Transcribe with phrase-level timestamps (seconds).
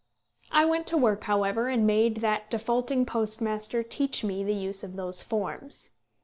[0.51, 4.95] I went to work, however, and made that defaulting postmaster teach me the use of
[4.95, 5.91] those forms.